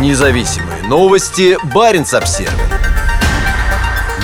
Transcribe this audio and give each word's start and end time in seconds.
Независимые 0.00 0.82
новости. 0.88 1.56
Барин 1.72 2.04
обсерва 2.12 2.52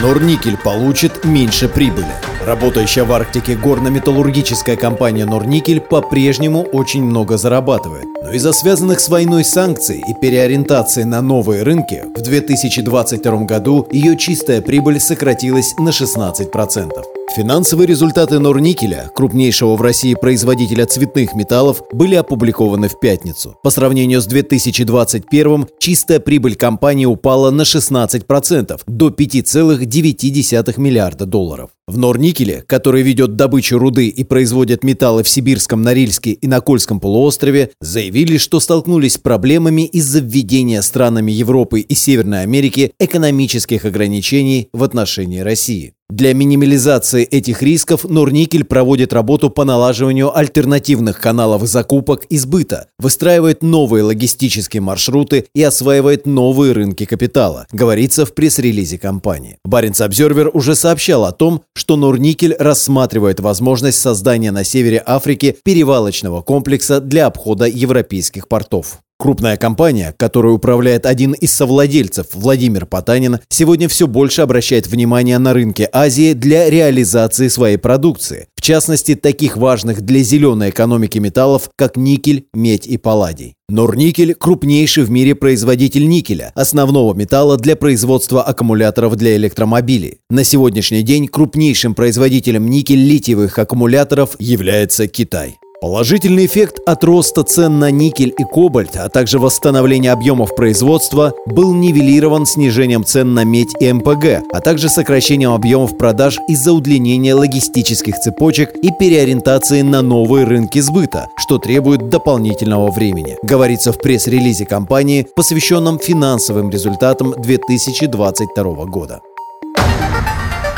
Норникель 0.02 0.56
получит 0.56 1.24
меньше 1.24 1.68
прибыли. 1.68 2.06
Работающая 2.44 3.04
в 3.04 3.12
Арктике 3.12 3.54
горно-металлургическая 3.54 4.76
компания 4.76 5.26
«Норникель» 5.26 5.80
по-прежнему 5.80 6.62
очень 6.62 7.04
много 7.04 7.36
зарабатывает. 7.36 8.06
Но 8.22 8.32
из-за 8.32 8.52
связанных 8.52 8.98
с 8.98 9.08
войной 9.08 9.44
санкций 9.44 10.02
и 10.06 10.14
переориентации 10.14 11.04
на 11.04 11.20
новые 11.20 11.62
рынки 11.62 12.04
в 12.16 12.20
2022 12.20 13.44
году 13.44 13.86
ее 13.92 14.16
чистая 14.16 14.62
прибыль 14.62 14.98
сократилась 14.98 15.74
на 15.78 15.90
16%. 15.90 17.19
Финансовые 17.36 17.86
результаты 17.86 18.40
Норникеля, 18.40 19.08
крупнейшего 19.14 19.76
в 19.76 19.82
России 19.82 20.14
производителя 20.14 20.84
цветных 20.84 21.36
металлов, 21.36 21.80
были 21.92 22.16
опубликованы 22.16 22.88
в 22.88 22.98
пятницу. 22.98 23.56
По 23.62 23.70
сравнению 23.70 24.20
с 24.20 24.26
2021 24.26 25.68
чистая 25.78 26.18
прибыль 26.18 26.56
компании 26.56 27.06
упала 27.06 27.52
на 27.52 27.62
16% 27.62 28.80
до 28.84 29.08
5,9 29.10 30.80
миллиарда 30.80 31.24
долларов. 31.24 31.70
В 31.86 31.98
Норникеле, 31.98 32.64
который 32.66 33.02
ведет 33.02 33.36
добычу 33.36 33.78
руды 33.78 34.08
и 34.08 34.24
производит 34.24 34.82
металлы 34.82 35.22
в 35.22 35.28
Сибирском, 35.28 35.82
Норильске 35.82 36.32
и 36.32 36.48
на 36.48 36.60
Кольском 36.60 36.98
полуострове, 36.98 37.70
заявили, 37.80 38.38
что 38.38 38.58
столкнулись 38.58 39.14
с 39.14 39.18
проблемами 39.18 39.82
из-за 39.82 40.18
введения 40.18 40.82
странами 40.82 41.30
Европы 41.30 41.78
и 41.78 41.94
Северной 41.94 42.42
Америки 42.42 42.92
экономических 42.98 43.84
ограничений 43.84 44.68
в 44.72 44.82
отношении 44.82 45.40
России. 45.40 45.94
Для 46.10 46.34
минимализации 46.34 47.22
этих 47.22 47.62
рисков 47.62 48.02
Норникель 48.02 48.64
проводит 48.64 49.12
работу 49.12 49.48
по 49.48 49.64
налаживанию 49.64 50.36
альтернативных 50.36 51.20
каналов 51.20 51.62
закупок 51.68 52.24
и 52.24 52.36
сбыта, 52.36 52.88
выстраивает 52.98 53.62
новые 53.62 54.02
логистические 54.02 54.80
маршруты 54.80 55.46
и 55.54 55.62
осваивает 55.62 56.26
новые 56.26 56.72
рынки 56.72 57.04
капитала, 57.04 57.66
говорится 57.70 58.26
в 58.26 58.34
пресс-релизе 58.34 58.98
компании. 58.98 59.58
Баренц 59.64 60.00
Обзервер 60.00 60.50
уже 60.52 60.74
сообщал 60.74 61.24
о 61.24 61.32
том, 61.32 61.62
что 61.76 61.96
Норникель 61.96 62.56
рассматривает 62.58 63.38
возможность 63.38 64.00
создания 64.00 64.50
на 64.50 64.64
севере 64.64 65.00
Африки 65.06 65.58
перевалочного 65.62 66.42
комплекса 66.42 67.00
для 67.00 67.26
обхода 67.26 67.66
европейских 67.66 68.48
портов. 68.48 68.98
Крупная 69.20 69.58
компания, 69.58 70.14
которой 70.16 70.54
управляет 70.54 71.04
один 71.04 71.32
из 71.32 71.52
совладельцев 71.52 72.28
Владимир 72.32 72.86
Потанин, 72.86 73.40
сегодня 73.50 73.86
все 73.86 74.06
больше 74.06 74.40
обращает 74.40 74.86
внимание 74.86 75.36
на 75.36 75.52
рынке 75.52 75.90
Азии 75.92 76.32
для 76.32 76.70
реализации 76.70 77.48
своей 77.48 77.76
продукции, 77.76 78.46
в 78.56 78.62
частности, 78.62 79.14
таких 79.14 79.58
важных 79.58 80.00
для 80.00 80.20
зеленой 80.20 80.70
экономики 80.70 81.18
металлов, 81.18 81.68
как 81.76 81.98
никель, 81.98 82.46
медь 82.54 82.86
и 82.86 82.96
палладий. 82.96 83.56
Норникель– 83.68 84.32
крупнейший 84.40 85.04
в 85.04 85.10
мире 85.10 85.34
производитель 85.34 86.08
никеля, 86.08 86.50
основного 86.54 87.12
металла 87.12 87.58
для 87.58 87.76
производства 87.76 88.42
аккумуляторов 88.42 89.16
для 89.16 89.36
электромобилей. 89.36 90.20
На 90.30 90.44
сегодняшний 90.44 91.02
день 91.02 91.28
крупнейшим 91.28 91.94
производителем 91.94 92.70
никель-литиевых 92.70 93.58
аккумуляторов 93.58 94.36
является 94.38 95.08
Китай. 95.08 95.58
Положительный 95.80 96.44
эффект 96.44 96.78
от 96.84 97.02
роста 97.04 97.42
цен 97.42 97.78
на 97.78 97.90
никель 97.90 98.34
и 98.36 98.44
кобальт, 98.44 98.96
а 98.96 99.08
также 99.08 99.38
восстановления 99.38 100.12
объемов 100.12 100.54
производства 100.54 101.32
был 101.46 101.72
нивелирован 101.72 102.44
снижением 102.44 103.02
цен 103.02 103.32
на 103.32 103.44
медь 103.44 103.72
и 103.80 103.90
МПГ, 103.90 104.44
а 104.52 104.60
также 104.60 104.90
сокращением 104.90 105.52
объемов 105.52 105.96
продаж 105.96 106.38
из-за 106.48 106.74
удлинения 106.74 107.32
логистических 107.32 108.18
цепочек 108.18 108.76
и 108.82 108.90
переориентации 108.90 109.80
на 109.80 110.02
новые 110.02 110.44
рынки 110.44 110.80
сбыта, 110.80 111.28
что 111.38 111.56
требует 111.56 112.10
дополнительного 112.10 112.90
времени, 112.90 113.38
говорится 113.42 113.94
в 113.94 113.98
пресс-релизе 113.98 114.66
компании, 114.66 115.26
посвященном 115.34 115.98
финансовым 115.98 116.68
результатам 116.68 117.32
2022 117.38 118.84
года. 118.84 119.22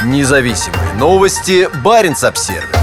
Независимые 0.04 0.94
новости. 0.96 1.68
Барин 1.82 2.14
обсервис 2.22 2.81